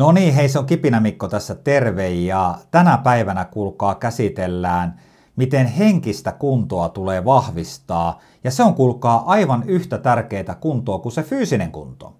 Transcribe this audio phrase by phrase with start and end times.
[0.00, 5.00] No niin, hei se on Kipinä Mikko tässä terve ja tänä päivänä kuulkaa käsitellään,
[5.36, 11.22] miten henkistä kuntoa tulee vahvistaa ja se on kuulkaa aivan yhtä tärkeää kuntoa kuin se
[11.22, 12.16] fyysinen kunto.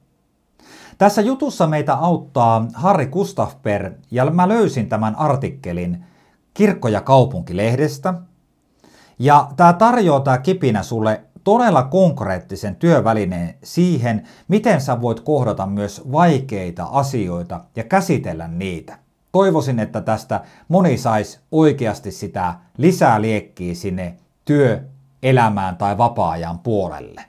[0.98, 6.04] Tässä jutussa meitä auttaa Harri Kustafper ja mä löysin tämän artikkelin
[6.54, 8.14] Kirkko- ja kaupunkilehdestä.
[9.18, 16.02] Ja tämä tarjoaa tämä kipinä sulle todella konkreettisen työvälineen siihen, miten sä voit kohdata myös
[16.12, 18.98] vaikeita asioita ja käsitellä niitä.
[19.32, 27.24] Toivoisin, että tästä moni saisi oikeasti sitä lisää liekkiä sinne työelämään tai vapaa-ajan puolelle.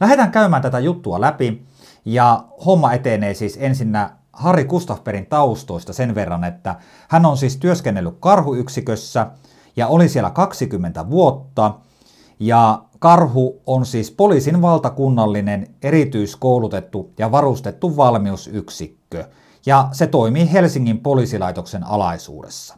[0.00, 1.66] Lähdetään käymään tätä juttua läpi
[2.04, 6.74] ja homma etenee siis ensinnä Harri Kustafperin taustoista sen verran, että
[7.08, 9.26] hän on siis työskennellyt karhuyksikössä
[9.76, 11.74] ja oli siellä 20 vuotta
[12.40, 19.24] ja Karhu on siis poliisin valtakunnallinen erityiskoulutettu ja varustettu valmiusyksikkö,
[19.66, 22.76] ja se toimii Helsingin poliisilaitoksen alaisuudessa.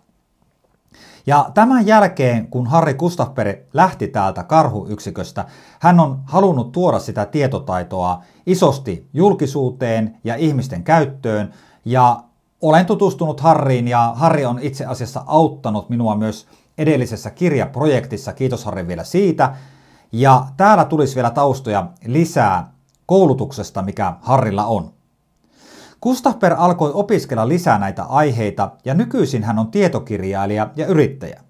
[1.27, 5.45] Ja tämän jälkeen, kun Harri Kustafper lähti täältä karhuyksiköstä,
[5.81, 12.23] hän on halunnut tuoda sitä tietotaitoa isosti julkisuuteen ja ihmisten käyttöön, ja
[12.61, 16.47] olen tutustunut Harriin, ja Harri on itse asiassa auttanut minua myös
[16.79, 19.55] edellisessä kirjaprojektissa, kiitos Harri vielä siitä,
[20.13, 22.73] ja täällä tulisi vielä taustoja lisää
[23.07, 24.93] koulutuksesta, mikä Harrilla on.
[26.01, 31.41] Kustafper alkoi opiskella lisää näitä aiheita ja nykyisin hän on tietokirjailija ja yrittäjä.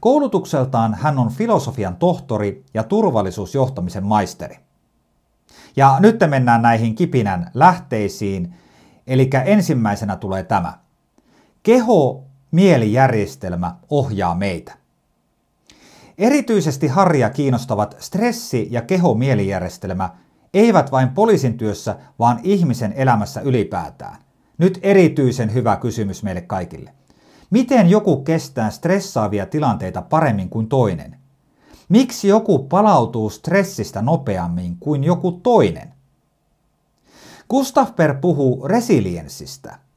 [0.00, 4.58] Koulutukseltaan hän on filosofian tohtori ja turvallisuusjohtamisen maisteri.
[5.76, 8.54] Ja nyt mennään näihin kipinän lähteisiin,
[9.06, 10.72] eli ensimmäisenä tulee tämä.
[11.62, 14.74] Keho-mielijärjestelmä ohjaa meitä.
[16.18, 20.10] Erityisesti Harria kiinnostavat stressi- ja keho-mielijärjestelmä
[20.54, 24.16] eivät vain poliisin työssä, vaan ihmisen elämässä ylipäätään.
[24.58, 26.92] Nyt erityisen hyvä kysymys meille kaikille.
[27.50, 31.16] Miten joku kestää stressaavia tilanteita paremmin kuin toinen?
[31.88, 35.94] Miksi joku palautuu stressistä nopeammin kuin joku toinen?
[37.50, 39.78] Gustafper puhuu resilienssistä–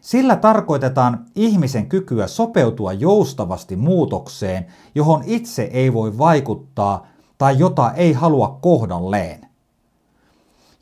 [0.00, 7.06] sillä tarkoitetaan ihmisen kykyä sopeutua joustavasti muutokseen, johon itse ei voi vaikuttaa
[7.38, 9.46] tai jota ei halua kohdalleen.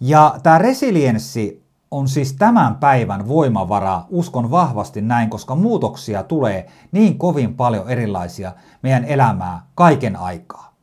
[0.00, 7.18] Ja tämä resilienssi on siis tämän päivän voimavara, uskon vahvasti näin, koska muutoksia tulee niin
[7.18, 8.52] kovin paljon erilaisia
[8.82, 10.74] meidän elämää kaiken aikaa.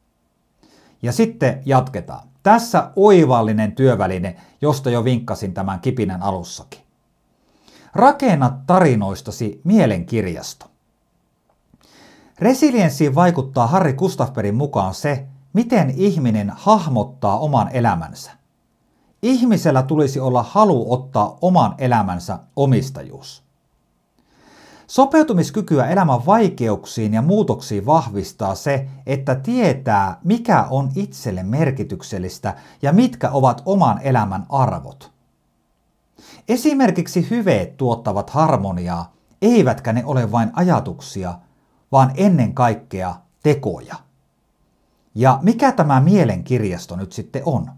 [1.02, 2.28] Ja sitten jatketaan.
[2.44, 6.85] Tässä oivallinen työväline, josta jo vinkkasin tämän kipinän alussakin.
[7.96, 10.66] Rakenna tarinoistasi mielenkirjasto.
[12.40, 18.32] Resilienssiin vaikuttaa Harri Kustafperin mukaan se, miten ihminen hahmottaa oman elämänsä.
[19.24, 23.44] Ihmisellä tulisi olla halu ottaa oman elämänsä omistajuus.
[24.88, 33.30] Sopeutumiskykyä elämän vaikeuksiin ja muutoksiin vahvistaa se, että tietää, mikä on itselle merkityksellistä ja mitkä
[33.30, 35.12] ovat oman elämän arvot–
[36.48, 41.34] Esimerkiksi hyveet tuottavat harmoniaa, eivätkä ne ole vain ajatuksia,
[41.92, 43.96] vaan ennen kaikkea tekoja.
[45.16, 47.72] Ja mikä tämä mielenkirjasto nyt sitten on?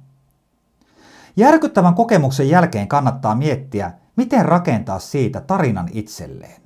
[1.36, 6.62] Järkyttävän kokemuksen jälkeen kannattaa miettiä, miten rakentaa siitä tarinan itselleen.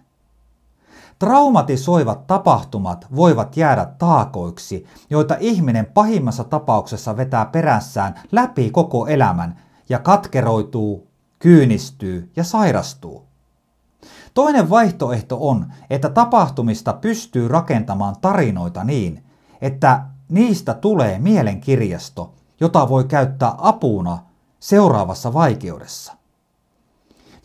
[1.19, 9.99] Traumatisoivat tapahtumat voivat jäädä taakoiksi, joita ihminen pahimmassa tapauksessa vetää perässään läpi koko elämän ja
[9.99, 11.10] katkeroituu
[11.41, 13.25] kyynistyy ja sairastuu.
[14.33, 19.23] Toinen vaihtoehto on, että tapahtumista pystyy rakentamaan tarinoita niin,
[19.61, 24.19] että niistä tulee mielenkirjasto, jota voi käyttää apuna
[24.59, 26.13] seuraavassa vaikeudessa.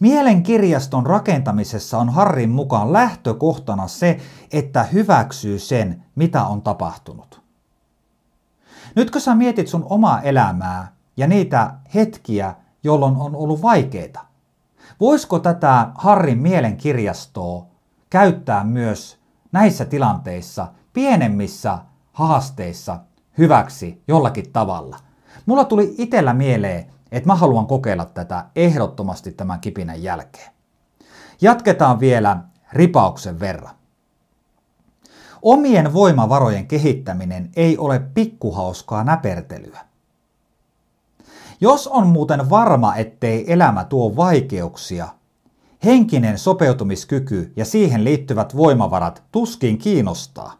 [0.00, 4.20] Mielenkirjaston rakentamisessa on Harrin mukaan lähtökohtana se,
[4.52, 7.40] että hyväksyy sen, mitä on tapahtunut.
[8.96, 12.54] Nyt kun sä mietit sun omaa elämää ja niitä hetkiä,
[12.86, 14.20] jolloin on ollut vaikeita.
[15.00, 17.66] Voisiko tätä Harrin mielenkirjastoa
[18.10, 19.18] käyttää myös
[19.52, 21.78] näissä tilanteissa, pienemmissä
[22.12, 23.00] haasteissa
[23.38, 24.96] hyväksi jollakin tavalla?
[25.46, 30.50] Mulla tuli itellä mieleen, että mä haluan kokeilla tätä ehdottomasti tämän kipinän jälkeen.
[31.40, 32.36] Jatketaan vielä
[32.72, 33.74] ripauksen verran.
[35.42, 39.80] Omien voimavarojen kehittäminen ei ole pikkuhauskaa näpertelyä.
[41.60, 45.08] Jos on muuten varma, ettei elämä tuo vaikeuksia,
[45.84, 50.52] henkinen sopeutumiskyky ja siihen liittyvät voimavarat tuskin kiinnostaa.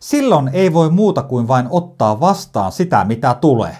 [0.00, 3.76] Silloin ei voi muuta kuin vain ottaa vastaan sitä, mitä tulee.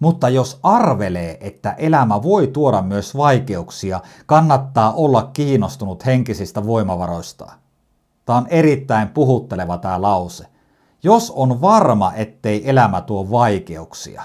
[0.00, 7.52] Mutta jos arvelee, että elämä voi tuoda myös vaikeuksia, kannattaa olla kiinnostunut henkisistä voimavaroista.
[8.26, 10.46] Tämä on erittäin puhutteleva tämä lause.
[11.02, 14.22] Jos on varma, ettei elämä tuo vaikeuksia,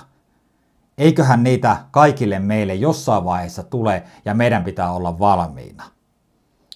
[1.00, 5.84] eiköhän niitä kaikille meille jossain vaiheessa tule ja meidän pitää olla valmiina.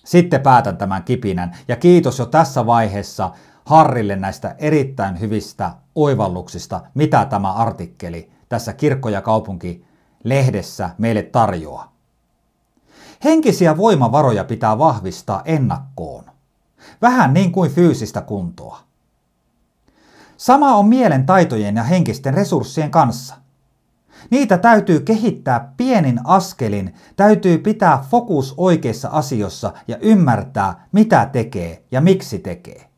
[0.04, 3.31] Sitten päätän tämän kipinän ja kiitos jo tässä vaiheessa
[3.66, 9.86] Harrille näistä erittäin hyvistä oivalluksista, mitä tämä artikkeli tässä Kirkko ja kaupunki
[10.24, 11.94] lehdessä meille tarjoaa.
[13.24, 16.24] Henkisiä voimavaroja pitää vahvistaa ennakkoon.
[17.02, 18.80] Vähän niin kuin fyysistä kuntoa.
[20.38, 23.43] Sama on mielen taitojen ja henkisten resurssien kanssa.
[24.30, 32.02] Niitä täytyy kehittää pienin askelin, täytyy pitää fokus oikeissa asioissa ja ymmärtää, mitä tekee ja
[32.02, 32.90] miksi tekee.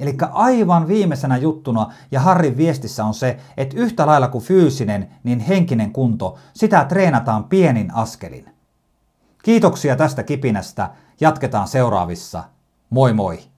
[0.00, 5.40] Eli aivan viimeisenä juttuna ja Harrin viestissä on se, että yhtä lailla kuin fyysinen, niin
[5.40, 8.48] henkinen kunto, sitä treenataan pienin askelin.
[9.42, 10.90] Kiitoksia tästä kipinästä,
[11.20, 12.44] jatketaan seuraavissa.
[12.90, 13.51] Moi moi!